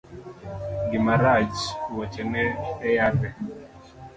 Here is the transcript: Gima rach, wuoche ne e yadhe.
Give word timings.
Gima 0.89 1.13
rach, 1.23 1.59
wuoche 1.93 2.23
ne 2.31 2.43
e 2.87 2.89
yadhe. 2.97 3.29